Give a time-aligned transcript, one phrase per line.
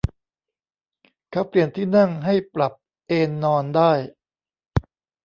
[1.31, 2.73] เขาเปลี่ยนที่นั่งให้ปรับ
[3.07, 3.91] เอนนอนได้